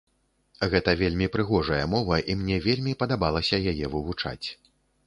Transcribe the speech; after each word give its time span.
Гэта 0.71 0.95
вельмі 1.01 1.27
прыгожая 1.35 1.83
мова 1.93 2.15
і 2.33 2.37
мне 2.41 2.57
вельмі 2.67 2.99
падабалася 3.05 3.65
яе 3.75 3.85
вывучаць! 3.95 4.47